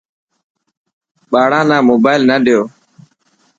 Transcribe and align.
ٻاڙا 1.31 1.61
نا 1.69 1.77
موبائل 1.89 2.21
نه 2.29 2.35
ڏيو. 2.45 2.61